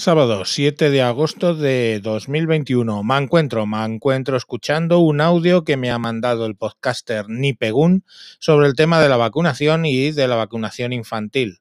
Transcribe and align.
Sábado 0.00 0.46
7 0.46 0.88
de 0.88 1.02
agosto 1.02 1.54
de 1.54 2.00
2021. 2.02 3.04
Me 3.04 3.18
encuentro, 3.18 3.66
me 3.66 3.84
encuentro 3.84 4.34
escuchando 4.38 5.00
un 5.00 5.20
audio 5.20 5.62
que 5.62 5.76
me 5.76 5.90
ha 5.90 5.98
mandado 5.98 6.46
el 6.46 6.56
podcaster 6.56 7.28
Nipegun 7.28 8.06
sobre 8.38 8.66
el 8.66 8.74
tema 8.76 8.98
de 9.02 9.10
la 9.10 9.18
vacunación 9.18 9.84
y 9.84 10.10
de 10.12 10.26
la 10.26 10.36
vacunación 10.36 10.94
infantil. 10.94 11.58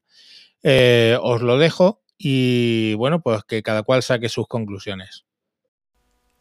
Eh, 0.64 1.18
os 1.22 1.42
lo 1.42 1.58
dejo 1.58 2.02
y 2.18 2.94
bueno, 2.94 3.20
pues 3.20 3.44
que 3.44 3.62
cada 3.62 3.84
cual 3.84 4.04
saque 4.04 4.30
sus 4.30 4.48
conclusiones. 4.48 5.26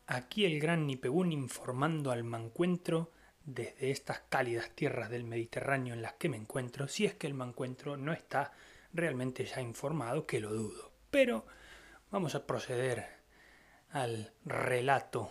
Aquí 0.06 0.44
el 0.44 0.60
gran 0.60 0.86
Nipegun 0.86 1.32
informando 1.32 2.12
al 2.12 2.22
mancuentro 2.22 3.10
desde 3.44 3.90
estas 3.90 4.20
cálidas 4.28 4.70
tierras 4.72 5.10
del 5.10 5.24
Mediterráneo 5.24 5.94
en 5.94 6.02
las 6.02 6.12
que 6.12 6.28
me 6.28 6.36
encuentro, 6.36 6.86
si 6.86 7.06
es 7.06 7.14
que 7.14 7.26
el 7.26 7.34
mancuentro 7.34 7.96
no 7.96 8.12
está 8.12 8.52
realmente 8.92 9.44
ya 9.44 9.60
informado, 9.60 10.26
que 10.26 10.38
lo 10.38 10.52
dudo. 10.52 10.92
Pero 11.10 11.44
Vamos 12.10 12.34
a 12.34 12.46
proceder 12.46 13.06
al 13.90 14.32
relato 14.46 15.30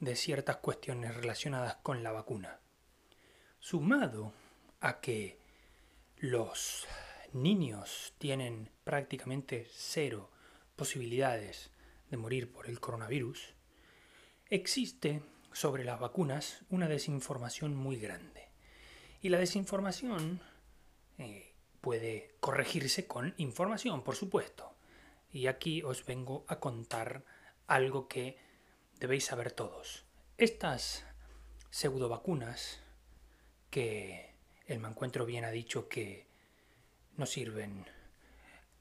de 0.00 0.16
ciertas 0.16 0.58
cuestiones 0.58 1.14
relacionadas 1.14 1.76
con 1.76 2.02
la 2.02 2.12
vacuna. 2.12 2.60
Sumado 3.58 4.34
a 4.80 5.00
que 5.00 5.38
los 6.18 6.86
niños 7.32 8.12
tienen 8.18 8.70
prácticamente 8.84 9.66
cero 9.70 10.30
posibilidades 10.76 11.70
de 12.10 12.18
morir 12.18 12.52
por 12.52 12.68
el 12.68 12.80
coronavirus, 12.80 13.54
existe 14.50 15.22
sobre 15.52 15.84
las 15.84 15.98
vacunas 15.98 16.66
una 16.68 16.86
desinformación 16.86 17.74
muy 17.74 17.96
grande. 17.96 18.50
Y 19.22 19.30
la 19.30 19.38
desinformación 19.38 20.42
eh, 21.16 21.54
puede 21.80 22.34
corregirse 22.40 23.06
con 23.06 23.32
información, 23.38 24.04
por 24.04 24.16
supuesto. 24.16 24.73
Y 25.34 25.48
aquí 25.48 25.82
os 25.82 26.06
vengo 26.06 26.44
a 26.46 26.60
contar 26.60 27.24
algo 27.66 28.06
que 28.06 28.38
debéis 29.00 29.24
saber 29.24 29.50
todos. 29.50 30.04
Estas 30.38 31.04
pseudovacunas, 31.70 32.78
que 33.68 34.36
el 34.66 34.78
Mancuentro 34.78 35.26
bien 35.26 35.44
ha 35.44 35.50
dicho 35.50 35.88
que 35.88 36.28
no 37.16 37.26
sirven 37.26 37.84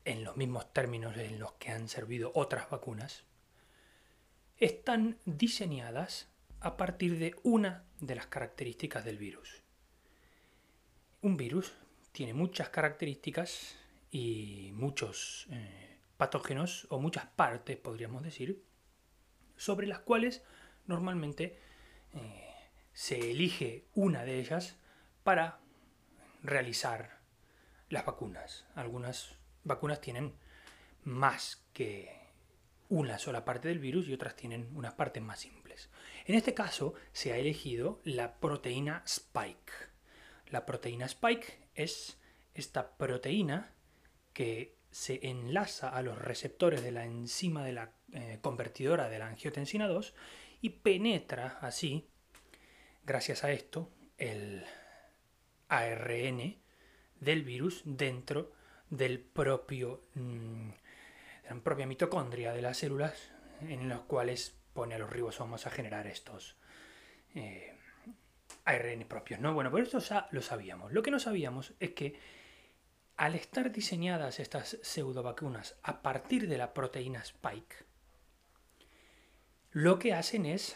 en 0.05 0.23
los 0.23 0.37
mismos 0.37 0.71
términos 0.71 1.17
en 1.17 1.39
los 1.39 1.53
que 1.53 1.71
han 1.71 1.89
servido 1.89 2.31
otras 2.35 2.69
vacunas, 2.69 3.23
están 4.57 5.17
diseñadas 5.25 6.27
a 6.59 6.77
partir 6.77 7.17
de 7.17 7.35
una 7.41 7.83
de 7.99 8.13
las 8.13 8.27
características 8.27 9.03
del 9.03 9.17
virus. 9.17 9.63
Un 11.23 11.35
virus 11.35 11.73
tiene 12.11 12.35
muchas 12.35 12.69
características 12.69 13.75
y 14.11 14.69
muchos 14.75 15.47
eh, 15.49 15.92
patógenos 16.23 16.87
o 16.89 17.01
muchas 17.01 17.25
partes, 17.25 17.75
podríamos 17.75 18.23
decir, 18.23 18.63
sobre 19.57 19.87
las 19.87 19.99
cuales 19.99 20.41
normalmente 20.87 21.59
eh, 22.13 22.69
se 22.93 23.31
elige 23.31 23.89
una 23.93 24.23
de 24.23 24.39
ellas 24.39 24.77
para 25.25 25.59
realizar 26.41 27.19
las 27.89 28.05
vacunas. 28.05 28.65
Algunas 28.73 29.35
vacunas 29.65 29.99
tienen 29.99 30.33
más 31.03 31.61
que 31.73 32.21
una 32.87 33.19
sola 33.19 33.43
parte 33.43 33.67
del 33.67 33.79
virus 33.79 34.07
y 34.07 34.13
otras 34.13 34.37
tienen 34.37 34.71
unas 34.77 34.93
partes 34.93 35.21
más 35.21 35.41
simples. 35.41 35.89
En 36.23 36.35
este 36.35 36.53
caso 36.53 36.93
se 37.11 37.33
ha 37.33 37.37
elegido 37.37 37.99
la 38.05 38.35
proteína 38.39 39.03
spike. 39.05 39.73
La 40.51 40.65
proteína 40.65 41.05
spike 41.05 41.67
es 41.75 42.17
esta 42.53 42.95
proteína 42.95 43.73
que 44.31 44.82
se 44.93 45.27
enlaza 45.27 45.89
a 45.89 46.03
los 46.03 46.19
receptores 46.19 46.83
de 46.83 46.91
la 46.91 47.03
enzima 47.03 47.65
de 47.65 47.73
la 47.73 47.91
eh, 48.13 48.37
convertidora 48.41 49.09
de 49.09 49.17
la 49.17 49.27
angiotensina 49.27 49.87
2 49.87 50.13
y 50.61 50.69
penetra 50.69 51.57
así, 51.61 52.07
gracias 53.03 53.43
a 53.43 53.51
esto, 53.51 53.89
el 54.19 54.63
ARN 55.67 56.57
del 57.19 57.43
virus 57.43 57.81
dentro 57.85 58.53
del 58.91 59.19
propio, 59.19 60.03
mm, 60.13 60.69
de 60.69 61.49
la 61.49 61.55
propia 61.55 61.87
mitocondria 61.87 62.53
de 62.53 62.61
las 62.61 62.77
células 62.77 63.31
en 63.61 63.89
las 63.89 64.01
cuales 64.01 64.55
pone 64.73 64.93
a 64.93 64.99
los 64.99 65.09
ribosomos 65.09 65.65
a 65.65 65.71
generar 65.71 66.05
estos 66.05 66.55
eh, 67.33 67.75
ARN 68.65 69.05
propios. 69.07 69.39
¿no? 69.39 69.55
Bueno, 69.55 69.71
por 69.71 69.81
esto 69.81 69.97
ya 69.97 70.27
lo 70.29 70.43
sabíamos. 70.43 70.91
Lo 70.93 71.01
que 71.01 71.09
no 71.09 71.19
sabíamos 71.19 71.73
es 71.79 71.91
que 71.93 72.42
al 73.23 73.35
estar 73.35 73.71
diseñadas 73.71 74.41
estas 74.41 74.77
pseudovacunas 74.81 75.77
a 75.81 76.01
partir 76.01 76.49
de 76.49 76.57
la 76.57 76.73
proteína 76.73 77.21
Spike, 77.21 77.85
lo 79.71 79.97
que 79.97 80.13
hacen 80.13 80.45
es 80.45 80.75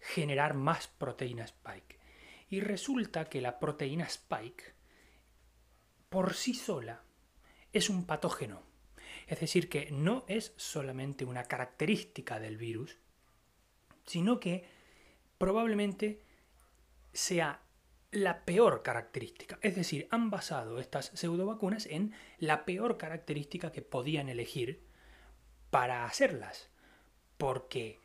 generar 0.00 0.54
más 0.54 0.88
proteína 0.88 1.44
Spike. 1.44 1.98
Y 2.48 2.60
resulta 2.60 3.26
que 3.26 3.42
la 3.42 3.58
proteína 3.58 4.06
Spike, 4.06 4.72
por 6.08 6.32
sí 6.32 6.54
sola, 6.54 7.02
es 7.74 7.90
un 7.90 8.06
patógeno. 8.06 8.62
Es 9.26 9.40
decir, 9.40 9.68
que 9.68 9.90
no 9.90 10.24
es 10.28 10.54
solamente 10.56 11.26
una 11.26 11.44
característica 11.44 12.40
del 12.40 12.56
virus, 12.56 12.96
sino 14.06 14.40
que 14.40 14.66
probablemente 15.36 16.24
sea 17.12 17.60
la 18.12 18.44
peor 18.44 18.82
característica. 18.82 19.58
Es 19.62 19.74
decir, 19.74 20.06
han 20.10 20.30
basado 20.30 20.78
estas 20.78 21.06
pseudovacunas 21.14 21.86
en 21.86 22.12
la 22.38 22.64
peor 22.64 22.98
característica 22.98 23.72
que 23.72 23.82
podían 23.82 24.28
elegir 24.28 24.84
para 25.70 26.04
hacerlas. 26.04 26.68
Porque 27.38 27.98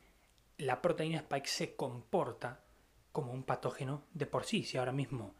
la 0.57 0.81
proteína 0.81 1.19
Spike 1.19 1.47
se 1.47 1.75
comporta 1.75 2.63
como 3.11 3.33
un 3.33 3.43
patógeno 3.43 4.05
de 4.13 4.25
por 4.25 4.45
sí. 4.45 4.63
Si 4.63 4.77
ahora 4.77 4.93
mismo 4.93 5.35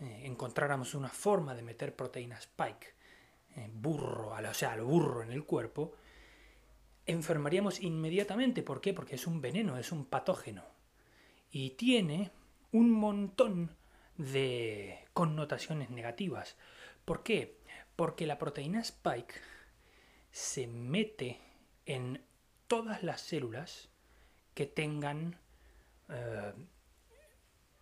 eh, 0.00 0.22
encontráramos 0.24 0.94
una 0.94 1.08
forma 1.08 1.54
de 1.54 1.62
meter 1.62 1.96
proteína 1.96 2.38
Spike, 2.38 2.94
eh, 3.56 3.68
burro, 3.74 4.30
o 4.30 4.54
sea, 4.54 4.76
lo 4.76 4.86
burro 4.86 5.24
en 5.24 5.32
el 5.32 5.44
cuerpo, 5.44 5.94
enfermaríamos 7.06 7.80
inmediatamente. 7.80 8.62
¿Por 8.62 8.80
qué? 8.80 8.94
Porque 8.94 9.16
es 9.16 9.26
un 9.26 9.40
veneno, 9.40 9.76
es 9.78 9.90
un 9.90 10.04
patógeno. 10.04 10.62
Y 11.50 11.70
tiene 11.70 12.30
un 12.70 12.92
montón 12.92 13.81
de 14.30 15.04
connotaciones 15.12 15.90
negativas. 15.90 16.56
¿Por 17.04 17.22
qué? 17.22 17.58
Porque 17.96 18.26
la 18.26 18.38
proteína 18.38 18.80
Spike 18.80 19.34
se 20.30 20.66
mete 20.66 21.40
en 21.86 22.22
todas 22.66 23.02
las 23.02 23.20
células 23.20 23.88
que 24.54 24.66
tengan 24.66 25.38
eh, 26.08 26.52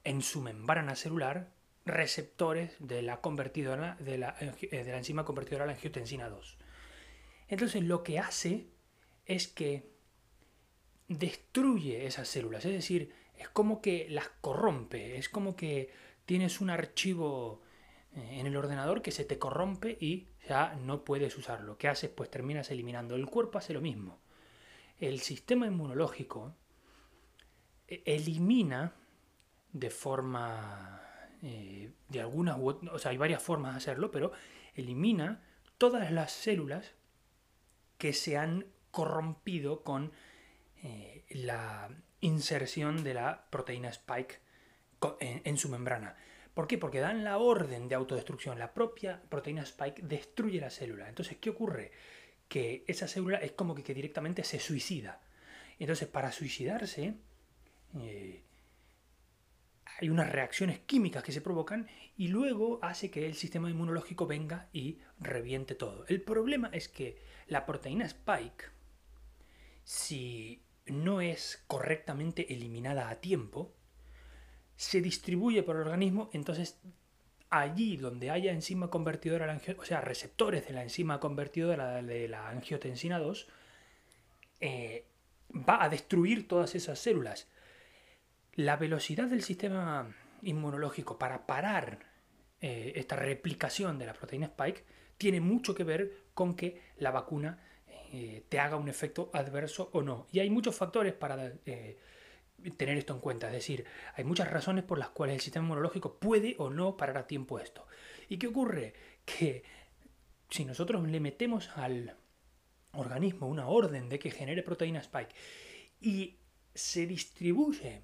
en 0.05 0.23
su 0.23 0.41
membrana 0.41 0.97
celular 0.97 1.53
receptores 1.84 2.75
de 2.79 3.03
la 3.03 3.21
convertidora 3.21 3.97
de 4.00 4.19
la, 4.19 4.37
eh, 4.41 4.84
de 4.84 4.91
la 4.91 4.99
enzima 4.99 5.25
convertidora 5.25 5.65
a 5.65 5.67
la 5.67 5.75
angiotensina 5.75 6.29
2. 6.29 6.59
Entonces 7.49 7.83
lo 7.83 8.03
que 8.03 8.19
hace 8.19 8.69
es 9.27 9.49
que 9.49 9.91
destruye 11.09 12.06
esas 12.06 12.29
células, 12.29 12.65
es 12.65 12.73
decir, 12.73 13.12
es 13.37 13.49
como 13.49 13.81
que 13.81 14.06
las 14.11 14.29
corrompe, 14.41 15.17
es 15.17 15.29
como 15.29 15.56
que 15.56 15.91
tienes 16.26 16.60
un 16.60 16.70
archivo 16.70 17.62
eh, 18.16 18.41
en 18.41 18.47
el 18.47 18.56
ordenador 18.56 19.03
que 19.03 19.12
se 19.12 19.25
te 19.25 19.38
corrompe 19.38 19.97
y 20.00 20.28
ya 20.48 20.75
no 20.75 21.04
puedes 21.04 21.36
usarlo. 21.36 21.78
¿Qué 21.78 21.88
haces? 21.88 22.10
Pues 22.10 22.31
terminas 22.31 22.70
eliminando. 22.70 23.14
El 23.14 23.26
cuerpo 23.26 23.58
hace 23.58 23.72
lo 23.72 23.81
mismo. 23.81 24.20
El 24.98 25.20
sistema 25.20 25.66
inmunológico 25.66 26.54
eh, 27.86 28.03
elimina 28.04 28.94
de 29.72 29.91
forma 29.91 31.00
eh, 31.42 31.92
de 32.08 32.20
algunas 32.20 32.58
o 32.58 32.98
sea 32.98 33.12
hay 33.12 33.16
varias 33.16 33.41
formas 33.41 33.72
de 33.72 33.78
hacerlo 33.78 34.10
pero 34.10 34.32
elimina 34.75 35.44
todas 35.78 36.10
las 36.10 36.32
células 36.32 36.92
que 37.98 38.12
se 38.12 38.37
han 38.37 38.66
corrompido 38.91 39.84
con 39.84 40.12
la 41.28 41.88
inserción 42.20 43.05
de 43.05 43.14
la 43.14 43.46
proteína 43.50 43.90
spike 43.90 44.40
en, 45.20 45.56
su 45.56 45.69
membrana. 45.69 46.17
¿Por 46.55 46.67
qué? 46.67 46.79
Porque 46.79 47.00
dan 47.00 47.25
la 47.25 47.38
orden 47.38 47.88
de 47.88 47.94
autodestrucción. 47.94 48.58
La 48.58 48.75
propia 48.75 49.23
proteína 49.29 49.62
spike 49.62 50.02
destruye 50.02 50.61
la 50.61 50.70
célula. 50.70 51.08
Entonces, 51.08 51.38
¿qué 51.38 51.50
ocurre? 51.50 51.93
Que 52.49 52.85
esa 52.87 53.08
célula 53.08 53.38
es 53.38 53.52
como 53.52 53.75
que, 53.75 53.94
directamente 53.94 54.44
se 54.44 54.58
suicida. 54.58 55.20
Entonces, 55.79 56.08
para 56.08 56.32
suicidarse, 56.32 57.14
eh, 57.99 58.43
hay 60.00 60.08
unas 60.08 60.31
reacciones 60.31 60.81
químicas 60.81 61.23
que 61.23 61.32
se 61.32 61.41
provocan 61.41 61.88
y 62.17 62.29
luego 62.29 62.79
hace 62.82 63.11
que 63.11 63.26
el 63.26 63.35
sistema 63.35 63.70
inmunológico 63.70 64.26
venga 64.26 64.69
y 64.73 64.99
reviente 65.19 65.75
todo. 65.75 66.05
El 66.08 66.23
problema 66.23 66.70
es 66.73 66.88
que 66.88 67.19
la 67.47 67.67
proteína 67.67 68.06
spike, 68.06 68.70
si 69.85 70.62
no 70.87 71.20
es 71.20 71.64
correctamente 71.67 72.52
eliminada 72.52 73.11
a 73.11 73.20
tiempo, 73.20 73.75
se 74.81 75.03
distribuye 75.03 75.62
por 75.62 75.77
el 75.77 75.82
organismo, 75.82 76.31
entonces 76.32 76.81
allí 77.50 77.99
donde 77.99 78.31
haya 78.31 78.50
enzima 78.50 78.88
convertidora, 78.88 79.61
o 79.77 79.85
sea, 79.85 80.00
receptores 80.00 80.67
de 80.67 80.73
la 80.73 80.82
enzima 80.82 81.21
convertidora 81.21 82.00
de 82.00 82.29
la 82.29 82.49
angiotensina 82.49 83.19
2, 83.19 83.47
eh, 84.61 85.05
va 85.50 85.85
a 85.85 85.91
destruir 85.91 86.49
todas 86.49 86.75
esas 86.75 86.99
células. 86.99 87.47
La 88.55 88.77
velocidad 88.77 89.29
del 89.29 89.43
sistema 89.43 90.17
inmunológico 90.41 91.19
para 91.19 91.47
parar 91.47 91.99
eh, 92.62 92.94
esta 92.97 93.17
replicación 93.17 93.99
de 93.99 94.06
la 94.06 94.15
proteína 94.15 94.47
Spike 94.47 94.87
tiene 95.19 95.43
mucho 95.43 95.75
que 95.75 95.85
ver 95.85 96.11
con 96.33 96.55
que 96.55 96.81
la 96.97 97.11
vacuna 97.11 97.59
eh, 97.87 98.44
te 98.49 98.59
haga 98.59 98.76
un 98.76 98.88
efecto 98.88 99.29
adverso 99.35 99.91
o 99.93 100.00
no. 100.00 100.26
Y 100.33 100.38
hay 100.38 100.49
muchos 100.49 100.75
factores 100.75 101.12
para 101.12 101.53
tener 102.77 102.99
esto 102.99 103.15
en 103.15 103.21
cuenta. 103.21 103.47
Es 103.49 103.53
decir, 103.53 103.85
hay 104.15 104.25
muchas 104.25 104.51
razones 104.51 104.85
por 104.85 104.99
las 104.99 105.11
cuales 105.11 105.35
el 105.35 105.41
sistema 105.41 105.65
inmunológico 105.65 106.19
puede 106.19 106.57
o 106.59 106.71
no 106.71 106.97
parar 106.97 107.19
a 107.19 107.27
tiempo 107.27 107.59
esto. 107.59 107.87
¿Y 108.29 108.39
qué 108.39 108.47
ocurre? 108.47 108.95
Que 109.25 109.65
si 110.51 110.65
nosotros 110.65 111.07
le 111.09 111.21
metemos 111.21 111.71
al 111.77 112.17
organismo 112.93 113.49
una 113.49 113.69
orden 113.69 114.09
de 114.09 114.19
que 114.19 114.31
genere 114.31 114.62
proteína 114.62 115.01
spike 115.01 115.35
y 116.01 116.39
se 116.75 117.07
distribuye 117.07 118.03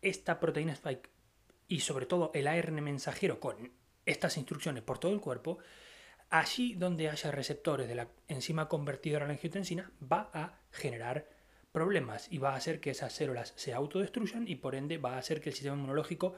esta 0.00 0.40
proteína 0.40 0.72
spike 0.72 1.10
y 1.68 1.80
sobre 1.80 2.06
todo 2.06 2.30
el 2.34 2.46
ARN 2.46 2.82
mensajero 2.82 3.40
con 3.40 3.72
estas 4.04 4.36
instrucciones 4.36 4.82
por 4.82 4.98
todo 4.98 5.12
el 5.12 5.20
cuerpo, 5.20 5.58
allí 6.28 6.74
donde 6.74 7.08
haya 7.08 7.30
receptores 7.30 7.88
de 7.88 7.94
la 7.94 8.08
enzima 8.28 8.68
convertidora 8.68 9.24
a 9.24 9.28
la 9.28 9.34
angiotensina 9.34 9.92
va 10.00 10.30
a 10.32 10.58
generar 10.70 11.28
problemas 11.72 12.28
y 12.30 12.38
va 12.38 12.52
a 12.52 12.56
hacer 12.56 12.80
que 12.80 12.90
esas 12.90 13.12
células 13.12 13.54
se 13.56 13.72
autodestruyan 13.72 14.46
y 14.46 14.56
por 14.56 14.74
ende 14.74 14.98
va 14.98 15.14
a 15.14 15.18
hacer 15.18 15.40
que 15.40 15.48
el 15.48 15.54
sistema 15.54 15.76
inmunológico 15.76 16.34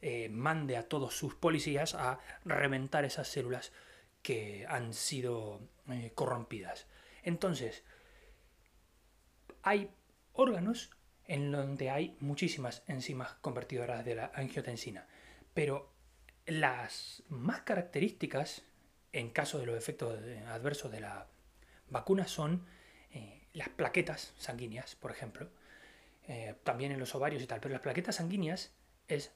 eh, 0.00 0.28
mande 0.28 0.76
a 0.76 0.88
todos 0.88 1.14
sus 1.14 1.34
policías 1.34 1.94
a 1.94 2.20
reventar 2.44 3.04
esas 3.04 3.26
células 3.28 3.72
que 4.22 4.64
han 4.68 4.94
sido 4.94 5.60
eh, 5.88 6.12
corrompidas. 6.14 6.86
Entonces, 7.24 7.82
hay 9.62 9.90
órganos 10.32 10.90
en 11.24 11.50
donde 11.50 11.90
hay 11.90 12.16
muchísimas 12.20 12.84
enzimas 12.86 13.34
convertidoras 13.40 14.04
de 14.04 14.14
la 14.14 14.30
angiotensina, 14.34 15.06
pero 15.52 15.92
las 16.46 17.22
más 17.28 17.62
características 17.62 18.62
en 19.12 19.30
caso 19.30 19.58
de 19.58 19.66
los 19.66 19.76
efectos 19.76 20.18
adversos 20.46 20.92
de 20.92 21.00
la 21.00 21.26
vacuna 21.90 22.28
son 22.28 22.64
las 23.54 23.68
plaquetas 23.68 24.34
sanguíneas, 24.38 24.94
por 24.94 25.10
ejemplo, 25.10 25.48
eh, 26.28 26.54
también 26.64 26.92
en 26.92 26.98
los 26.98 27.14
ovarios 27.14 27.42
y 27.42 27.46
tal, 27.46 27.60
pero 27.60 27.72
las 27.72 27.82
plaquetas 27.82 28.16
sanguíneas 28.16 28.72
es 29.08 29.32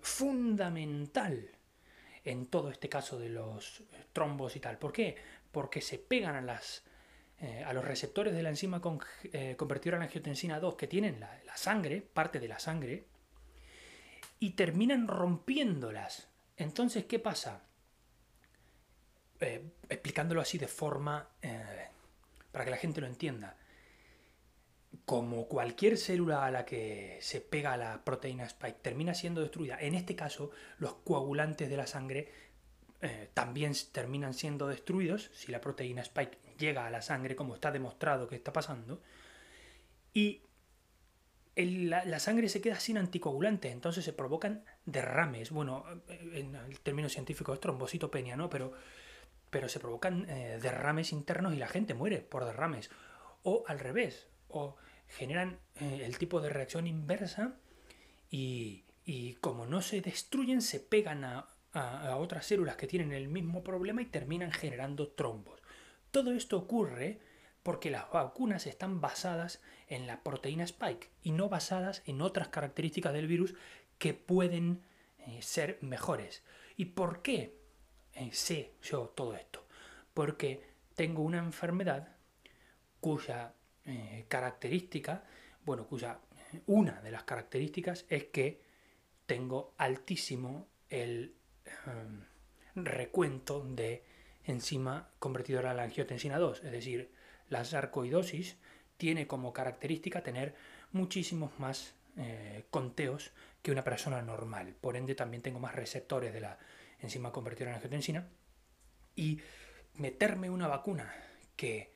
fundamental 0.00 1.50
en 2.26 2.46
todo 2.46 2.70
este 2.70 2.88
caso 2.88 3.18
de 3.18 3.28
los 3.28 3.84
trombos 4.12 4.56
y 4.56 4.60
tal. 4.60 4.78
¿Por 4.78 4.92
qué? 4.92 5.16
Porque 5.52 5.80
se 5.80 5.98
pegan 5.98 6.34
a, 6.34 6.40
las, 6.42 6.82
eh, 7.40 7.62
a 7.64 7.72
los 7.72 7.84
receptores 7.84 8.34
de 8.34 8.42
la 8.42 8.48
enzima 8.48 8.80
con, 8.80 8.98
eh, 9.32 9.54
convertidora 9.56 9.98
en 9.98 10.02
angiotensina 10.02 10.58
2 10.58 10.74
que 10.74 10.88
tienen 10.88 11.20
la, 11.20 11.56
sangre, 11.56 12.02
parte 12.02 12.40
de 12.40 12.48
la 12.48 12.58
sangre, 12.58 13.06
y 14.40 14.50
terminan 14.50 15.06
rompiéndolas. 15.06 16.28
Entonces, 16.56 17.04
¿qué 17.04 17.20
pasa? 17.20 17.62
Eh, 19.38 19.62
explicándolo 19.88 20.40
así 20.40 20.58
de 20.58 20.68
forma 20.68 21.28
para 22.56 22.64
que 22.64 22.70
la 22.70 22.78
gente 22.78 23.02
lo 23.02 23.06
entienda 23.06 23.58
como 25.04 25.46
cualquier 25.46 25.98
célula 25.98 26.46
a 26.46 26.50
la 26.50 26.64
que 26.64 27.18
se 27.20 27.42
pega 27.42 27.76
la 27.76 28.02
proteína 28.02 28.44
spike 28.44 28.78
termina 28.80 29.12
siendo 29.12 29.42
destruida, 29.42 29.76
en 29.78 29.94
este 29.94 30.16
caso 30.16 30.50
los 30.78 30.94
coagulantes 30.94 31.68
de 31.68 31.76
la 31.76 31.86
sangre 31.86 32.32
eh, 33.02 33.28
también 33.34 33.74
terminan 33.92 34.32
siendo 34.32 34.68
destruidos 34.68 35.30
si 35.34 35.52
la 35.52 35.60
proteína 35.60 36.00
spike 36.00 36.38
llega 36.56 36.86
a 36.86 36.90
la 36.90 37.02
sangre, 37.02 37.36
como 37.36 37.56
está 37.56 37.70
demostrado 37.70 38.26
que 38.26 38.36
está 38.36 38.54
pasando, 38.54 39.02
y 40.14 40.40
la, 41.56 42.18
sangre 42.20 42.48
se 42.48 42.62
queda 42.62 42.80
sin 42.80 42.96
anticoagulantes, 42.96 43.70
entonces 43.70 44.02
se 44.02 44.14
provocan 44.14 44.64
derrames. 44.86 45.50
Bueno, 45.50 45.84
en 46.08 46.54
el 46.54 46.80
término 46.80 47.10
científico 47.10 47.52
es 47.52 47.60
trombocitopenia, 47.60 48.34
¿no? 48.34 48.48
Pero, 48.48 48.72
pero 49.56 49.70
se 49.70 49.80
provocan 49.80 50.28
eh, 50.28 50.58
derrames 50.60 51.14
internos 51.14 51.54
y 51.54 51.56
la 51.56 51.66
gente 51.66 51.94
muere 51.94 52.18
por 52.18 52.44
derrames. 52.44 52.90
O 53.42 53.64
al 53.66 53.78
revés, 53.78 54.28
o 54.48 54.76
generan 55.08 55.60
eh, 55.76 56.02
el 56.04 56.18
tipo 56.18 56.42
de 56.42 56.50
reacción 56.50 56.86
inversa 56.86 57.56
y, 58.28 58.84
como 59.40 59.64
no 59.64 59.80
se 59.80 60.02
destruyen, 60.02 60.60
se 60.60 60.78
pegan 60.78 61.24
a, 61.24 61.48
otras 62.18 62.44
células 62.44 62.76
que 62.76 62.86
tienen 62.86 63.12
el 63.12 63.28
mismo 63.28 63.64
problema 63.64 64.02
y 64.02 64.04
terminan 64.04 64.52
generando 64.52 65.08
trombos. 65.08 65.62
Todo 66.10 66.32
esto 66.32 66.58
ocurre 66.58 67.18
porque 67.62 67.90
las 67.90 68.10
vacunas 68.10 68.66
están 68.66 69.00
basadas 69.00 69.62
en 69.88 70.06
la 70.06 70.22
proteína 70.22 70.64
spike 70.64 71.08
y 71.22 71.32
no 71.32 71.48
basadas 71.48 72.02
en 72.04 72.20
otras 72.20 72.48
características 72.48 73.14
del 73.14 73.26
virus 73.26 73.54
que 73.96 74.12
pueden 74.12 74.82
eh, 75.16 75.40
ser 75.40 75.78
mejores. 75.80 76.42
¿Y 76.76 76.86
por 76.86 77.22
qué 77.22 77.55
eh, 78.16 78.30
sé 78.32 78.72
yo 78.82 79.12
todo 79.14 79.34
esto? 79.34 79.64
Porque 80.14 80.60
tengo 80.94 81.22
una 81.22 81.38
enfermedad 81.38 82.16
cuya 83.00 83.54
eh, 83.84 84.24
característica, 84.28 85.24
bueno, 85.64 85.86
cuya 85.86 86.18
una 86.66 87.00
de 87.02 87.10
las 87.10 87.24
características 87.24 88.06
es 88.08 88.24
que 88.24 88.60
tengo 89.26 89.74
altísimo 89.78 90.66
el 90.88 91.34
em, 91.86 92.24
recuento 92.74 93.64
de 93.64 94.04
enzima 94.44 95.10
convertidora 95.18 95.72
a 95.72 95.74
la 95.74 95.82
angiotensina 95.82 96.38
2, 96.38 96.64
es 96.64 96.72
decir, 96.72 97.10
la 97.48 97.64
sarcoidosis 97.64 98.56
tiene 98.96 99.26
como 99.26 99.52
característica 99.52 100.22
tener 100.22 100.54
muchísimos 100.92 101.58
más 101.58 101.94
eh, 102.16 102.64
conteos 102.70 103.32
que 103.62 103.72
una 103.72 103.84
persona 103.84 104.22
normal. 104.22 104.74
Por 104.80 104.96
ende, 104.96 105.14
también 105.14 105.42
tengo 105.42 105.60
más 105.60 105.74
receptores 105.74 106.32
de 106.32 106.40
la 106.40 106.58
enzima 107.00 107.32
convertidora 107.32 107.70
a 107.70 107.72
la 107.72 107.76
angiotensina. 107.76 108.28
Y 109.14 109.40
meterme 109.94 110.50
una 110.50 110.68
vacuna 110.68 111.12
que 111.56 111.94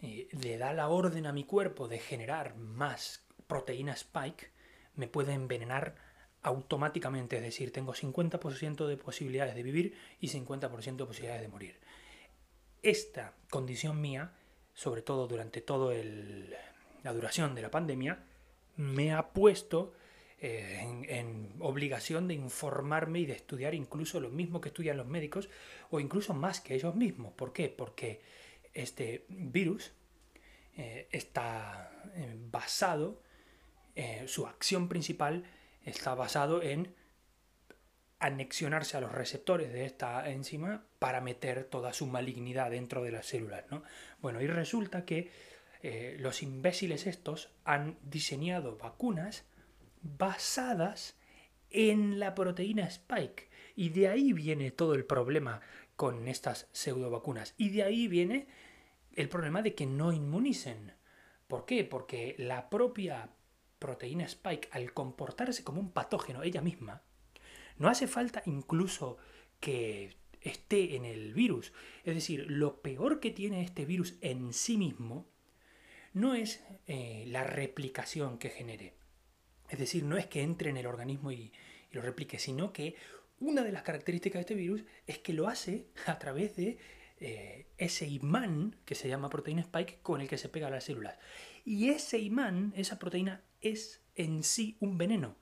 le 0.00 0.58
da 0.58 0.72
la 0.72 0.88
orden 0.88 1.26
a 1.26 1.32
mi 1.32 1.44
cuerpo 1.44 1.86
de 1.88 1.98
generar 1.98 2.56
más 2.56 3.24
proteína 3.46 3.92
spike, 3.92 4.50
me 4.94 5.08
puede 5.08 5.32
envenenar 5.32 5.94
automáticamente, 6.42 7.36
es 7.36 7.42
decir, 7.42 7.72
tengo 7.72 7.94
50% 7.94 8.86
de 8.86 8.96
posibilidades 8.96 9.54
de 9.54 9.62
vivir 9.62 9.94
y 10.20 10.28
50% 10.28 10.96
de 10.96 11.06
posibilidades 11.06 11.42
de 11.42 11.48
morir. 11.48 11.78
Esta 12.82 13.34
condición 13.50 14.00
mía, 14.00 14.32
sobre 14.72 15.02
todo 15.02 15.26
durante 15.26 15.60
toda 15.60 15.94
la 17.02 17.12
duración 17.12 17.54
de 17.54 17.62
la 17.62 17.70
pandemia, 17.70 18.24
me 18.76 19.12
ha 19.12 19.32
puesto 19.32 19.92
eh, 20.42 20.80
en, 20.80 21.52
obligación 21.58 22.26
de 22.26 22.32
informarme 22.32 23.20
y 23.20 23.26
de 23.26 23.34
estudiar 23.34 23.74
incluso 23.74 24.20
lo 24.20 24.30
mismo 24.30 24.58
que 24.62 24.70
estudian 24.70 24.96
los 24.96 25.06
médicos 25.06 25.50
o 25.90 26.00
incluso 26.00 26.32
más 26.32 26.62
que 26.62 26.74
ellos 26.74 26.94
mismos. 26.94 27.34
¿Por 27.34 27.52
qué? 27.52 27.68
Porque 27.68 28.22
este 28.72 29.26
virus 29.28 29.92
eh, 30.78 31.08
está 31.12 31.92
eh, 32.14 32.36
basado, 32.50 33.22
su 34.24 34.46
acción 34.46 34.88
principal 34.88 35.44
está 35.84 36.14
basado 36.14 36.62
en 36.62 36.94
anexionarse 38.18 38.96
a 38.96 39.02
los 39.02 39.12
receptores 39.12 39.70
de 39.74 39.84
esta 39.84 40.26
enzima 40.30 40.86
para 40.98 41.20
meter 41.20 41.64
toda 41.64 41.92
su 41.92 42.06
malignidad 42.06 42.70
dentro 42.70 43.02
de 43.02 43.12
las 43.12 43.26
células. 43.26 43.66
¿no? 43.70 43.82
Bueno, 44.22 44.40
y 44.40 44.46
resulta 44.46 45.04
que 45.04 45.30
los 46.18 46.42
imbéciles 46.42 47.06
estos 47.06 47.50
han 47.64 47.98
diseñado 48.02 48.78
vacunas 48.78 49.44
basadas 50.02 51.16
en 51.70 52.18
la 52.18 52.34
proteína 52.34 52.84
Spike. 52.86 53.50
Y 53.76 53.90
de 53.90 54.08
ahí 54.08 54.32
viene 54.32 54.70
todo 54.70 54.94
el 54.94 55.04
problema 55.04 55.60
con 55.96 56.28
estas 56.28 56.68
pseudo 56.72 57.10
vacunas. 57.10 57.54
Y 57.56 57.70
de 57.70 57.82
ahí 57.82 58.08
viene 58.08 58.48
el 59.14 59.28
problema 59.28 59.62
de 59.62 59.74
que 59.74 59.86
no 59.86 60.12
inmunicen. 60.12 60.92
¿Por 61.46 61.64
qué? 61.64 61.84
Porque 61.84 62.34
la 62.38 62.70
propia 62.70 63.30
proteína 63.78 64.24
spike, 64.24 64.68
al 64.72 64.92
comportarse 64.92 65.64
como 65.64 65.80
un 65.80 65.90
patógeno 65.90 66.42
ella 66.42 66.60
misma, 66.60 67.02
no 67.78 67.88
hace 67.88 68.06
falta 68.06 68.42
incluso 68.46 69.16
que 69.58 70.16
esté 70.40 70.96
en 70.96 71.04
el 71.04 71.34
virus. 71.34 71.72
Es 72.04 72.14
decir, 72.14 72.46
lo 72.48 72.80
peor 72.82 73.20
que 73.20 73.30
tiene 73.30 73.62
este 73.62 73.84
virus 73.84 74.14
en 74.20 74.52
sí 74.52 74.76
mismo 74.76 75.26
no 76.12 76.34
es 76.34 76.62
eh, 76.86 77.24
la 77.28 77.44
replicación 77.44 78.38
que 78.38 78.50
genere. 78.50 78.94
Es 79.70 79.78
decir, 79.78 80.04
no 80.04 80.18
es 80.18 80.26
que 80.26 80.42
entre 80.42 80.70
en 80.70 80.76
el 80.76 80.86
organismo 80.86 81.32
y, 81.32 81.52
lo 81.92 82.02
replique, 82.02 82.38
sino 82.38 82.72
que 82.72 82.94
una 83.38 83.62
de 83.62 83.72
las 83.72 83.82
características 83.82 84.40
de 84.40 84.40
este 84.40 84.54
virus 84.54 84.84
es 85.06 85.18
que 85.18 85.32
lo 85.32 85.48
hace 85.48 85.86
a 86.06 86.18
través 86.18 86.56
de 86.56 86.78
eh, 87.18 87.66
ese 87.78 88.06
imán 88.06 88.76
que 88.84 88.94
se 88.94 89.08
llama 89.08 89.30
proteína 89.30 89.62
spike 89.62 90.00
con 90.02 90.20
el 90.20 90.28
que 90.28 90.38
se 90.38 90.48
pega 90.48 90.68
a 90.68 90.70
las 90.70 90.84
células. 90.84 91.18
Y 91.64 91.90
ese 91.90 92.18
imán, 92.18 92.72
esa 92.76 92.98
proteína, 92.98 93.42
es 93.60 94.02
en 94.14 94.42
sí 94.42 94.76
un 94.80 94.98
veneno. 94.98 95.36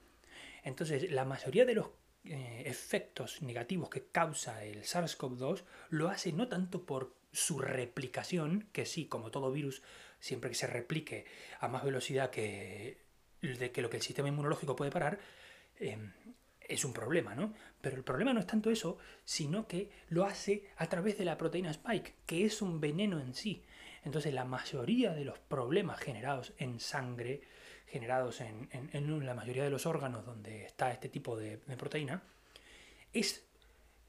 Entonces, 0.65 1.11
la 1.11 1.25
mayoría 1.25 1.65
de 1.65 1.75
los 1.75 1.91
eh, 2.25 2.63
efectos 2.67 3.43
negativos 3.43 3.91
que 3.91 4.07
causa 4.07 4.65
el 4.65 4.83
SARS-CoV-2 4.83 5.65
lo 5.91 6.09
hace 6.09 6.33
no 6.33 6.49
tanto 6.49 6.85
por 6.85 7.15
su 7.33 7.59
replicación, 7.59 8.69
que 8.73 8.87
sí, 8.87 9.07
como 9.07 9.31
todo 9.31 9.53
virus, 9.53 9.83
siempre 10.19 10.51
que 10.51 10.57
se 10.57 10.67
replique 10.67 11.27
a 11.61 11.69
más 11.69 11.85
velocidad 11.85 12.31
que, 12.31 13.08
de 13.43 13.71
que 13.71 13.83
lo 13.83 13.91
que 13.91 13.97
el 13.99 14.03
sistema 14.03 14.29
inmunológico 14.29 14.77
puede 14.77 14.91
parar, 14.91 15.19
em, 15.79 16.13
es 16.69 16.85
un 16.85 16.93
problema, 16.93 17.35
¿no? 17.35 17.55
Pero 17.81 17.97
el 17.97 18.05
problema 18.05 18.33
no 18.33 18.41
es 18.41 18.47
tanto 18.47 18.71
eso, 18.71 18.99
sino 19.25 19.67
que 19.67 19.91
lo 20.09 20.25
hace 20.25 20.69
a 20.77 20.87
través 20.87 21.17
de 21.17 21.25
la 21.25 21.39
proteína 21.39 21.71
spike, 21.71 22.15
que 22.27 22.45
es 22.45 22.61
un 22.61 22.81
veneno 22.81 23.21
en 23.21 23.35
sí. 23.35 23.65
Entonces 24.05 24.35
la 24.35 24.45
mayoría 24.45 25.13
de 25.15 25.25
los 25.25 25.39
problemas 25.39 25.99
generados 25.99 26.53
en 26.59 26.79
sangre, 26.79 27.43
generados 27.87 28.41
en, 28.43 28.69
la 29.25 29.35
mayoría 29.35 29.65
de 29.65 29.71
los 29.71 29.87
órganos 29.87 30.27
donde 30.27 30.67
está 30.67 30.93
este 30.93 31.09
tipo 31.09 31.37
de, 31.37 31.59
proteína, 31.79 32.23
es, 33.13 33.47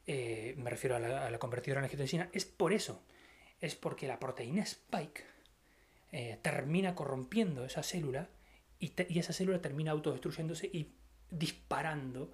eh, 0.05 0.53
me 0.57 0.69
refiero 0.69 0.98
a 0.98 1.00
la, 1.00 1.39
convertidora 1.39 1.79
en 1.79 1.86
angiotensina, 1.86 2.29
es 2.33 2.45
por 2.45 2.74
eso. 2.74 3.01
Es 3.62 3.75
porque 3.75 4.07
la 4.07 4.19
proteína 4.19 4.63
spike 4.63 5.24
eh, 6.12 6.39
termina 6.41 6.95
corrompiendo 6.95 7.65
esa 7.65 7.83
célula 7.83 8.29
y, 8.79 9.19
esa 9.19 9.33
célula 9.33 9.62
termina 9.62 9.91
autodestruyéndose 9.91 10.67
y 10.67 10.95
disparando 11.29 12.31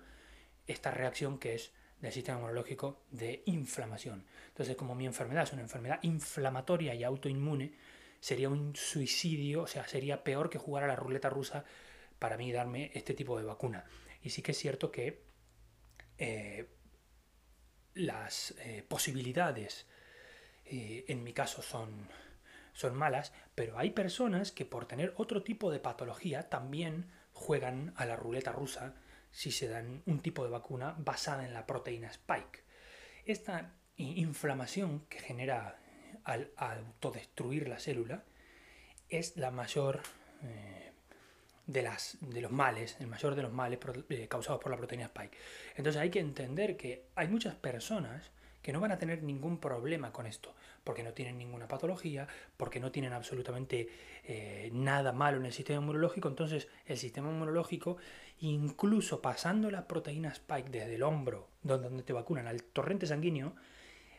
esta 0.67 0.91
reacción 0.91 1.39
que 1.39 1.55
es 1.55 1.73
del 1.99 2.11
sistema 2.11 2.37
inmunológico 2.37 3.03
de 3.09 3.43
inflamación. 3.45 4.25
Entonces, 4.49 4.75
como 4.75 4.95
mi 4.95 5.05
enfermedad 5.05 5.43
es 5.43 5.53
una 5.53 5.61
enfermedad 5.61 5.99
inflamatoria 6.03 6.93
y 6.93 7.03
autoinmune, 7.03 7.73
sería 8.19 8.49
un 8.49 8.75
suicidio, 8.75 9.63
o 9.63 9.67
sea, 9.67 9.87
sería 9.87 10.23
peor 10.23 10.49
que 10.49 10.57
jugar 10.57 10.83
a 10.83 10.87
la 10.87 10.95
ruleta 10.95 11.29
rusa 11.29 11.65
para 12.19 12.37
mí 12.37 12.51
darme 12.51 12.91
este 12.93 13.13
tipo 13.13 13.37
de 13.37 13.45
vacuna. 13.45 13.85
Y 14.21 14.29
sí 14.29 14.41
que 14.41 14.51
es 14.51 14.57
cierto 14.57 14.91
que 14.91 15.23
eh, 16.17 16.69
las 17.93 18.55
eh, 18.59 18.83
posibilidades 18.87 19.87
eh, 20.65 21.05
en 21.07 21.23
mi 21.23 21.33
caso 21.33 21.61
son, 21.61 22.07
son 22.75 22.93
malas, 22.93 23.31
pero 23.55 23.79
hay 23.79 23.91
personas 23.91 24.51
que 24.51 24.65
por 24.65 24.85
tener 24.85 25.13
otro 25.15 25.41
tipo 25.41 25.71
de 25.71 25.79
patología 25.79 26.49
también 26.49 27.09
juegan 27.31 27.93
a 27.95 28.05
la 28.05 28.17
ruleta 28.17 28.51
rusa 28.51 28.93
si 29.31 29.51
se 29.51 29.67
dan 29.67 30.03
un 30.05 30.19
tipo 30.19 30.43
de 30.43 30.49
vacuna 30.49 30.93
basada 30.97 31.45
en 31.45 31.53
la 31.53 31.65
proteína 31.65 32.09
spike. 32.09 32.63
Esta 33.25 33.73
inflamación 33.95 35.05
que 35.07 35.19
genera 35.19 35.79
al 36.25 36.51
autodestruir 36.57 37.69
la 37.69 37.79
célula 37.79 38.23
es 39.09 39.37
la 39.37 39.51
mayor 39.51 40.01
eh, 40.43 40.91
de, 41.67 41.81
las, 41.81 42.17
de 42.19 42.41
los 42.41 42.51
males, 42.51 42.97
el 42.99 43.07
mayor 43.07 43.35
de 43.35 43.43
los 43.43 43.53
males 43.53 43.79
eh, 44.09 44.27
causados 44.27 44.61
por 44.61 44.71
la 44.71 44.77
proteína 44.77 45.05
spike. 45.05 45.37
Entonces 45.75 46.01
hay 46.01 46.09
que 46.09 46.19
entender 46.19 46.75
que 46.75 47.05
hay 47.15 47.29
muchas 47.29 47.55
personas 47.55 48.31
que 48.61 48.73
no 48.73 48.81
van 48.81 48.91
a 48.91 48.97
tener 48.97 49.23
ningún 49.23 49.59
problema 49.59 50.11
con 50.11 50.25
esto, 50.25 50.55
porque 50.85 51.03
no 51.03 51.13
tienen 51.13 51.37
ninguna 51.37 51.67
patología, 51.67 52.27
porque 52.55 52.79
no 52.79 52.91
tienen 52.91 53.11
absolutamente 53.11 53.89
eh, 54.23 54.69
nada 54.71 55.11
malo 55.11 55.37
en 55.37 55.45
el 55.45 55.51
sistema 55.51 55.81
inmunológico, 55.81 56.29
entonces 56.29 56.69
el 56.85 56.97
sistema 56.97 57.29
inmunológico, 57.29 57.97
incluso 58.39 59.21
pasando 59.21 59.69
la 59.71 59.87
proteína 59.87 60.29
spike 60.29 60.69
desde 60.69 60.95
el 60.95 61.03
hombro, 61.03 61.49
donde 61.63 62.03
te 62.03 62.13
vacunan, 62.13 62.47
al 62.47 62.63
torrente 62.63 63.07
sanguíneo, 63.07 63.55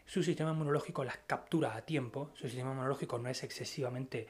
su 0.05 0.25
sistema 0.25 0.51
inmunológico 0.51 1.05
las 1.05 1.19
captura 1.19 1.77
a 1.77 1.87
tiempo, 1.87 2.33
su 2.35 2.49
sistema 2.49 2.73
inmunológico 2.73 3.19
no 3.19 3.29
es 3.29 3.45
excesivamente 3.45 4.27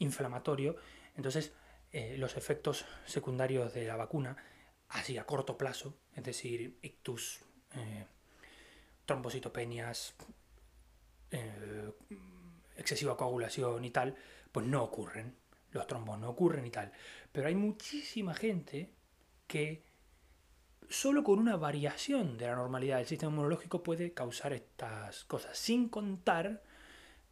inflamatorio, 0.00 0.76
entonces 1.16 1.52
eh, 1.92 2.16
los 2.18 2.36
efectos 2.36 2.86
secundarios 3.06 3.72
de 3.72 3.86
la 3.86 3.96
vacuna, 3.96 4.36
así 4.88 5.16
a 5.16 5.24
corto 5.24 5.56
plazo, 5.56 5.94
es 6.16 6.24
decir, 6.24 6.76
ictus, 6.82 7.44
eh, 7.76 8.04
trombocitopenias, 9.06 10.14
eh, 11.30 11.90
excesiva 12.76 13.16
coagulación 13.16 13.84
y 13.84 13.90
tal, 13.90 14.16
pues 14.52 14.66
no 14.66 14.82
ocurren. 14.82 15.36
Los 15.70 15.86
trombos 15.86 16.18
no 16.18 16.30
ocurren 16.30 16.66
y 16.66 16.70
tal. 16.70 16.92
Pero 17.32 17.48
hay 17.48 17.54
muchísima 17.54 18.34
gente 18.34 18.92
que 19.46 19.82
solo 20.88 21.22
con 21.22 21.38
una 21.38 21.56
variación 21.56 22.38
de 22.38 22.46
la 22.46 22.56
normalidad 22.56 22.98
del 22.98 23.06
sistema 23.06 23.32
inmunológico 23.32 23.82
puede 23.82 24.14
causar 24.14 24.52
estas 24.52 25.24
cosas, 25.24 25.56
sin 25.58 25.88
contar, 25.88 26.62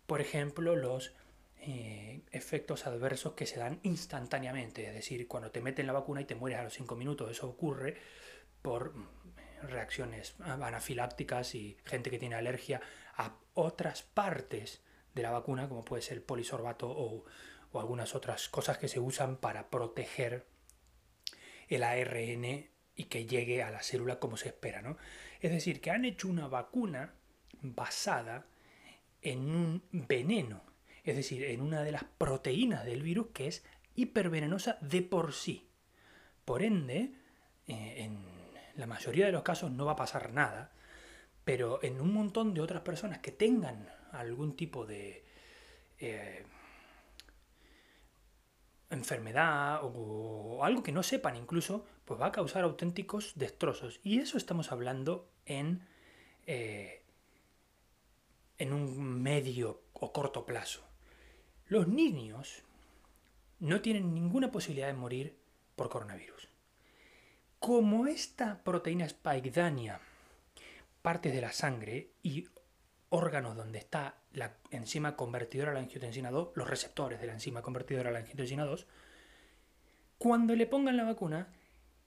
por 0.07 0.21
ejemplo, 0.21 0.76
los 0.76 1.15
eh, 1.61 2.23
efectos 2.33 2.87
adversos 2.87 3.33
que 3.33 3.47
se 3.47 3.59
dan 3.59 3.81
instantáneamente, 3.83 4.87
es 4.87 4.95
decir, 4.95 5.26
cuando 5.26 5.50
te 5.50 5.61
meten 5.61 5.87
la 5.87 5.95
vacuna 5.95 6.21
y 6.21 6.26
te 6.26 6.35
mueres 6.35 6.59
a 6.59 6.65
los 6.65 6.75
5 6.75 6.97
minutos, 6.97 7.31
eso 7.31 7.49
ocurre 7.49 7.97
por 8.62 8.95
reacciones 9.62 10.35
anafilácticas 10.41 11.55
y 11.55 11.76
gente 11.85 12.11
que 12.11 12.19
tiene 12.19 12.35
alergia 12.35 12.81
a 13.16 13.37
otras 13.54 14.02
partes 14.02 14.82
de 15.14 15.23
la 15.23 15.30
vacuna, 15.30 15.68
como 15.68 15.85
puede 15.85 16.02
ser 16.02 16.25
polisorbato 16.25 16.88
o, 16.88 17.25
algunas 17.75 18.14
otras 18.14 18.49
cosas 18.49 18.78
que 18.78 18.88
se 18.88 19.00
usan 19.00 19.37
para 19.37 19.68
proteger 19.68 20.46
el 21.68 21.82
ARN 21.82 22.70
y 22.94 23.04
que 23.04 23.26
llegue 23.26 23.62
a 23.62 23.70
la 23.70 23.82
célula 23.82 24.18
como 24.18 24.38
se 24.38 24.49
espera. 24.49 24.80
¿no? 24.80 24.96
Es 25.42 25.50
decir, 25.50 25.82
que 25.82 25.90
han 25.90 26.06
hecho 26.06 26.28
una 26.28 26.49
vacuna 26.49 27.12
basada 27.61 28.46
en 29.20 29.50
un 29.50 29.82
veneno, 29.90 30.62
es 31.04 31.16
decir, 31.16 31.44
en 31.44 31.61
una 31.61 31.82
de 31.82 31.92
las 31.92 32.04
proteínas 32.04 32.87
del 32.87 33.02
virus 33.02 33.26
que 33.35 33.49
es 33.49 33.62
hipervenenosa 33.94 34.78
de 34.80 35.02
por 35.02 35.35
sí. 35.35 35.68
Por 36.46 36.62
ende, 36.62 37.12
eh, 37.66 37.94
en 37.99 38.25
la 38.76 38.87
mayoría 38.87 39.26
de 39.26 39.32
los 39.32 39.42
casos 39.42 39.70
no 39.70 39.85
va 39.85 39.92
a 39.92 39.96
pasar 39.96 40.32
nada, 40.32 40.73
pero 41.47 41.79
en 41.85 42.00
un 42.00 42.12
montón 42.12 42.55
de 42.55 42.61
otras 42.61 42.83
personas 42.83 43.21
que 43.21 43.31
tengan 43.31 43.88
algún 44.11 44.57
tipo 44.57 44.85
de 44.85 45.25
eh, 46.00 46.45
enfermedad 48.91 49.79
o, 49.85 50.65
algo 50.65 50.83
que 50.83 50.91
no 50.91 51.05
sepan 51.05 51.37
incluso, 51.37 51.87
pues 52.05 52.21
va 52.21 52.26
a 52.26 52.33
causar 52.33 52.65
auténticos 52.65 53.35
destrozos. 53.37 54.00
Y 54.03 54.19
eso 54.19 54.38
estamos 54.38 54.73
hablando 54.73 55.31
en, 55.45 55.87
eh, 56.49 57.05
en 58.59 58.73
un 58.73 59.23
medio 59.23 59.83
o 59.93 60.12
corto 60.12 60.47
plazo. 60.47 60.83
Los 61.69 61.87
niños 61.87 62.65
no 63.61 63.81
tienen 63.83 64.15
ninguna 64.15 64.50
posibilidad 64.50 64.88
de 64.88 64.95
morir 64.95 65.38
por 65.76 65.91
coronavirus. 65.91 66.49
Como 67.61 68.09
esta 68.09 68.65
proteína 68.65 69.05
spike 69.05 69.53
daña 69.53 70.00
partes 71.06 71.32
de 71.32 71.40
la 71.40 71.52
sangre 71.52 72.10
y 72.25 72.48
órganos 73.10 73.56
donde 73.56 73.78
está 73.78 74.16
la 74.32 74.56
enzima 74.72 75.14
convertidora 75.14 75.70
a 75.70 75.75
la 75.75 75.78
angiotensina 75.78 76.32
2, 76.32 76.48
los 76.56 76.68
receptores 76.68 77.20
de 77.20 77.28
la 77.28 77.34
enzima 77.34 77.62
convertidora 77.62 78.08
a 78.08 78.12
la 78.12 78.18
angiotensina 78.18 78.64
2, 78.64 78.88
cuando 80.18 80.56
le 80.56 80.66
pongan 80.66 80.96
la 80.96 81.04
vacuna, 81.04 81.46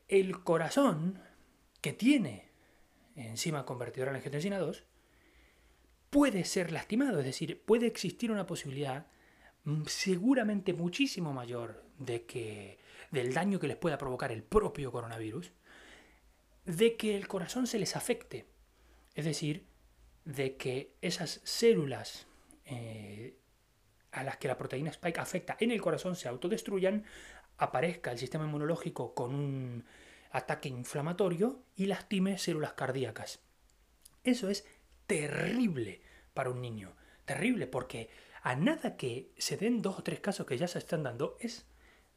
el 0.10 0.44
corazón 0.44 1.18
que 1.80 1.94
tiene 1.94 2.50
enzima 3.16 3.66
convertidora 3.66 4.12
a 4.12 4.12
la 4.12 4.18
angiotensina 4.18 4.60
2 4.60 4.84
puede 6.10 6.44
ser 6.44 6.74
lastimado, 6.74 7.20
es 7.20 7.26
decir, 7.26 7.64
puede 7.64 7.88
existir 7.88 8.34
una 8.34 8.48
posibilidad 8.48 9.08
seguramente 9.86 10.74
muchísimo 10.74 11.32
mayor 11.32 11.86
de 12.00 12.26
que 12.26 12.80
del 13.12 13.34
daño 13.34 13.62
que 13.62 13.70
les 13.70 13.78
pueda 13.78 13.98
provocar 13.98 14.34
el 14.34 14.44
propio 14.44 14.92
coronavirus, 14.92 15.54
de 16.66 16.98
que 16.98 17.16
el 17.16 17.30
corazón 17.30 17.66
se 17.66 17.80
les 17.80 17.96
afecte. 17.96 18.59
Es 19.16 19.26
decir, 19.26 19.66
de 20.26 20.56
que 20.56 20.96
esas 21.02 21.42
células 21.44 22.28
eh, 22.66 23.38
a 24.12 24.24
las 24.24 24.38
que 24.38 24.48
la 24.48 24.58
proteína 24.58 24.92
spike 24.92 25.20
afecta 25.20 25.58
en 25.60 25.72
el 25.72 25.82
corazón 25.82 26.16
se 26.16 26.28
autodestruyan, 26.28 27.06
aparezca 27.58 28.12
el 28.12 28.18
sistema 28.18 28.46
inmunológico 28.46 29.14
con 29.14 29.36
un 29.36 29.86
ataque 30.32 30.70
inflamatorio 30.70 31.64
y 31.76 31.88
lastime 31.88 32.38
células 32.38 32.74
cardíacas. 32.74 33.40
Eso 34.24 34.50
es 34.50 34.66
terrible 35.08 36.02
para 36.34 36.50
un 36.50 36.62
niño. 36.62 36.96
Terrible 37.26 37.68
porque 37.68 38.10
a 38.42 38.56
nada 38.56 38.96
que 38.96 39.32
se 39.38 39.58
den 39.58 39.82
dos 39.82 40.00
o 40.00 40.04
tres 40.04 40.20
casos 40.20 40.46
que 40.46 40.58
ya 40.58 40.68
se 40.68 40.80
están 40.80 41.04
dando 41.04 41.38
es 41.40 41.66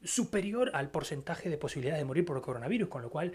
superior 0.03 0.71
al 0.75 0.91
porcentaje 0.91 1.49
de 1.49 1.59
posibilidades 1.59 2.01
de 2.01 2.05
morir 2.05 2.25
por 2.25 2.37
el 2.37 2.43
coronavirus, 2.43 2.89
con 2.89 3.03
lo 3.03 3.11
cual 3.11 3.35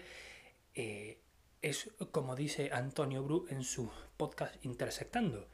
eh, 0.74 1.20
es 1.62 1.90
como 2.12 2.36
dice 2.36 2.70
Antonio 2.72 3.22
Bru 3.22 3.46
en 3.50 3.64
su 3.64 3.90
podcast 4.16 4.64
Intersectando. 4.64 5.48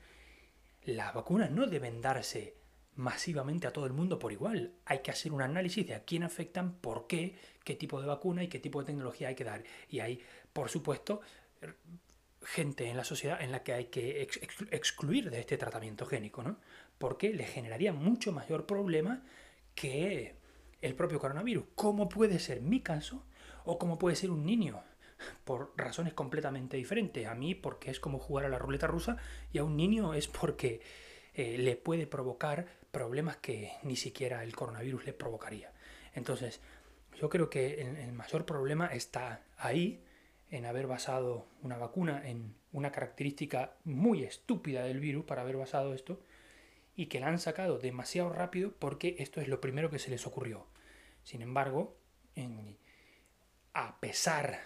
Las 0.85 1.15
vacunas 1.15 1.51
no 1.51 1.67
deben 1.67 2.01
darse 2.01 2.57
masivamente 2.97 3.67
a 3.67 3.73
todo 3.73 3.87
el 3.87 3.93
mundo 3.93 4.19
por 4.19 4.33
igual. 4.33 4.75
Hay 4.85 5.01
que 5.01 5.11
hacer 5.11 5.33
un 5.33 5.43
análisis 5.43 5.87
de 5.87 5.95
a 5.95 6.05
quién 6.05 6.23
afectan, 6.23 6.75
por 6.75 7.07
qué, 7.07 7.37
qué 7.65 7.75
tipo 7.75 8.01
de 8.01 8.07
vacuna 8.07 8.45
y 8.45 8.49
qué 8.49 8.59
tipo 8.59 8.81
de 8.81 8.87
tecnología 8.87 9.29
hay 9.29 9.35
que 9.35 9.45
dar. 9.45 9.65
Y 9.89 10.01
hay, 10.01 10.23
por 10.53 10.69
supuesto, 10.69 11.21
gente 12.43 12.89
en 12.89 12.97
la 12.97 13.05
sociedad 13.05 13.41
en 13.41 13.51
la 13.51 13.63
que 13.63 13.73
hay 13.73 13.87
que 13.87 14.29
excluir 14.71 15.31
de 15.31 15.41
este 15.41 15.57
tratamiento 15.57 16.05
génico, 16.05 16.43
¿no? 16.43 16.59
Porque 16.99 17.33
le 17.33 17.45
generaría 17.45 17.93
mucho 17.93 18.31
mayor 18.33 18.67
problema 18.67 19.25
que 19.75 20.37
el 20.83 20.95
propio 20.95 21.19
coronavirus. 21.19 21.65
¿Cómo 21.75 22.09
puede 22.11 22.39
ser 22.39 22.61
mi 22.61 22.81
caso 22.81 23.25
o 23.65 23.79
cómo 23.79 23.99
puede 23.99 24.17
ser 24.17 24.31
un 24.31 24.45
niño 24.45 24.83
por 25.45 25.73
razones 25.77 26.15
completamente 26.15 26.77
diferentes. 26.77 27.27
A 27.27 27.35
mí 27.35 27.55
porque 27.55 27.91
es 27.91 28.01
como 28.01 28.19
jugar 28.19 28.47
a 28.47 28.49
la 28.49 28.59
ruleta 28.59 28.87
rusa 28.87 29.17
y 29.53 29.59
a 29.59 29.65
un 29.65 29.77
niño 29.77 30.15
es 30.15 30.29
porque 30.29 30.81
eh, 31.35 31.59
le 31.59 31.77
puede 31.77 32.07
provocar 32.07 32.67
problemas 32.91 33.37
que 33.37 33.73
ni 33.83 33.97
siquiera 33.97 34.43
el 34.45 34.55
coronavirus 34.55 35.07
le 35.07 35.13
provocaría. 35.13 35.73
Entonces, 36.15 36.61
yo 37.21 37.29
creo 37.29 37.51
que 37.51 37.81
el, 37.81 38.13
mayor 38.13 38.47
problema 38.47 38.87
está 38.87 39.43
ahí, 39.57 40.01
en 40.51 40.67
haber 40.67 40.87
basado 40.87 41.47
una 41.63 41.79
vacuna 41.79 42.29
en 42.29 42.55
una 42.73 42.93
característica 42.93 43.75
muy 43.85 44.23
estúpida 44.23 44.85
del 44.85 45.01
virus 45.01 45.25
para 45.25 45.43
haber 45.43 45.57
basado 45.57 45.95
esto 45.95 46.21
y 46.95 47.07
que 47.07 47.19
la 47.19 47.27
han 47.27 47.41
sacado 47.41 47.79
demasiado 47.79 48.29
rápido 48.29 48.73
porque 48.79 49.17
esto 49.19 49.41
es 49.41 49.49
lo 49.49 49.61
primero 49.61 49.91
que 49.91 49.99
se 49.99 50.11
les 50.11 50.27
ocurrió. 50.27 50.67
Sin 51.25 51.43
embargo, 51.43 51.97
a 53.73 53.99
pesar 53.99 54.61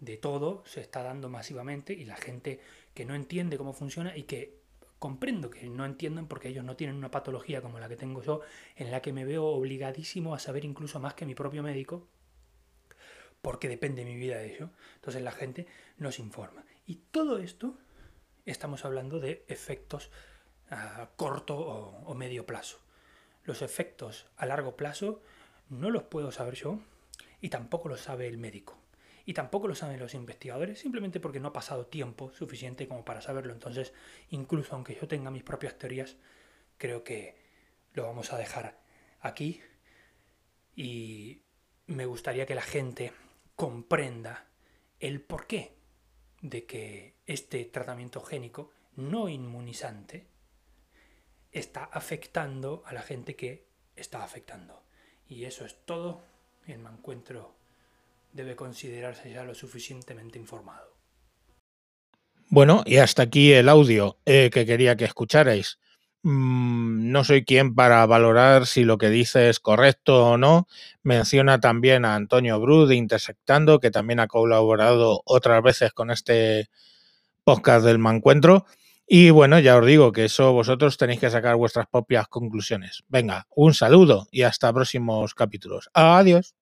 de 0.00 0.16
todo, 0.16 0.62
se 0.66 0.80
está 0.80 1.02
dando 1.02 1.28
masivamente 1.28 1.92
y 1.92 2.04
la 2.04 2.16
gente 2.16 2.60
que 2.94 3.04
no 3.04 3.14
entiende 3.14 3.58
cómo 3.58 3.72
funciona 3.72 4.16
y 4.16 4.24
que 4.24 4.58
comprendo 4.98 5.50
que 5.50 5.68
no 5.68 5.84
entiendan 5.84 6.26
porque 6.26 6.48
ellos 6.48 6.64
no 6.64 6.76
tienen 6.76 6.96
una 6.96 7.10
patología 7.10 7.62
como 7.62 7.78
la 7.78 7.88
que 7.88 7.96
tengo 7.96 8.22
yo, 8.22 8.40
en 8.76 8.90
la 8.90 9.00
que 9.00 9.12
me 9.12 9.24
veo 9.24 9.46
obligadísimo 9.46 10.34
a 10.34 10.38
saber 10.38 10.64
incluso 10.64 10.98
más 11.00 11.14
que 11.14 11.26
mi 11.26 11.34
propio 11.34 11.62
médico, 11.62 12.08
porque 13.40 13.68
depende 13.68 14.04
mi 14.04 14.16
vida 14.16 14.38
de 14.38 14.54
ello. 14.54 14.70
Entonces 14.96 15.22
la 15.22 15.32
gente 15.32 15.66
nos 15.98 16.18
informa. 16.18 16.64
Y 16.86 16.96
todo 17.10 17.38
esto 17.38 17.78
estamos 18.44 18.84
hablando 18.84 19.20
de 19.20 19.44
efectos 19.48 20.10
a 20.70 21.10
corto 21.16 21.56
o, 21.56 22.14
medio 22.14 22.46
plazo. 22.46 22.78
Los 23.44 23.62
efectos 23.62 24.26
a 24.36 24.46
largo 24.46 24.76
plazo 24.76 25.22
no 25.68 25.90
los 25.90 26.04
puedo 26.04 26.32
saber 26.32 26.54
yo 26.54 26.80
y 27.40 27.48
tampoco 27.48 27.88
los 27.88 28.00
sabe 28.00 28.26
el 28.26 28.38
médico. 28.38 28.76
Y 29.28 29.34
tampoco 29.34 29.68
lo 29.68 29.74
saben 29.74 30.00
los 30.00 30.14
investigadores, 30.14 30.78
simplemente 30.78 31.20
porque 31.20 31.38
no 31.38 31.48
ha 31.48 31.52
pasado 31.52 31.84
tiempo 31.84 32.32
suficiente 32.32 32.88
como 32.88 33.04
para 33.04 33.20
saberlo. 33.20 33.52
Entonces, 33.52 33.92
incluso 34.30 34.74
aunque 34.74 34.94
yo 34.98 35.06
tenga 35.06 35.30
mis 35.30 35.42
propias 35.42 35.76
teorías, 35.76 36.16
creo 36.78 37.04
que 37.04 37.36
lo 37.92 38.04
vamos 38.04 38.32
a 38.32 38.38
dejar 38.38 38.80
aquí. 39.20 39.60
Y 40.74 41.42
me 41.88 42.06
gustaría 42.06 42.46
que 42.46 42.54
la 42.54 42.62
gente 42.62 43.12
comprenda 43.54 44.46
el 44.98 45.20
porqué 45.20 45.74
de 46.40 46.64
que 46.64 47.16
este 47.26 47.66
tratamiento 47.66 48.22
génico 48.22 48.72
no 48.96 49.28
inmunizante 49.28 50.26
está 51.52 51.84
afectando 51.84 52.82
a 52.86 52.94
la 52.94 53.02
gente 53.02 53.36
que 53.36 53.66
está 53.94 54.24
afectando. 54.24 54.82
Y 55.28 55.44
eso 55.44 55.66
es 55.66 55.84
todo. 55.84 56.22
Me 56.66 56.72
encuentro 56.76 57.57
debe 58.32 58.56
considerarse 58.56 59.30
ya 59.32 59.44
lo 59.44 59.54
suficientemente 59.54 60.38
informado. 60.38 60.96
Bueno, 62.50 62.82
y 62.86 62.96
hasta 62.96 63.22
aquí 63.22 63.52
el 63.52 63.68
audio 63.68 64.18
eh, 64.24 64.50
que 64.50 64.64
quería 64.64 64.96
que 64.96 65.04
escucharais. 65.04 65.78
Mm, 66.22 67.12
no 67.12 67.24
soy 67.24 67.44
quien 67.44 67.74
para 67.74 68.04
valorar 68.06 68.66
si 68.66 68.84
lo 68.84 68.98
que 68.98 69.10
dice 69.10 69.50
es 69.50 69.60
correcto 69.60 70.26
o 70.30 70.38
no. 70.38 70.66
Menciona 71.02 71.60
también 71.60 72.04
a 72.04 72.14
Antonio 72.14 72.58
Bru 72.60 72.86
de 72.86 72.96
Intersectando, 72.96 73.80
que 73.80 73.90
también 73.90 74.20
ha 74.20 74.26
colaborado 74.28 75.22
otras 75.24 75.62
veces 75.62 75.92
con 75.92 76.10
este 76.10 76.70
podcast 77.44 77.84
del 77.84 77.98
Mancuentro. 77.98 78.66
Y 79.06 79.30
bueno, 79.30 79.58
ya 79.58 79.78
os 79.78 79.86
digo 79.86 80.12
que 80.12 80.26
eso 80.26 80.52
vosotros 80.52 80.98
tenéis 80.98 81.20
que 81.20 81.30
sacar 81.30 81.56
vuestras 81.56 81.86
propias 81.86 82.28
conclusiones. 82.28 83.04
Venga, 83.08 83.46
un 83.54 83.72
saludo 83.72 84.26
y 84.30 84.42
hasta 84.42 84.72
próximos 84.72 85.34
capítulos. 85.34 85.88
Adiós. 85.94 86.54